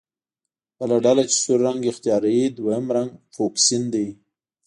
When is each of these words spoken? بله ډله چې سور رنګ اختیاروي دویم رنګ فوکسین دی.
بله 0.79 0.97
ډله 1.05 1.23
چې 1.29 1.35
سور 1.43 1.59
رنګ 1.67 1.81
اختیاروي 1.91 2.41
دویم 2.57 2.85
رنګ 2.97 3.11
فوکسین 3.35 3.83
دی. 3.93 4.07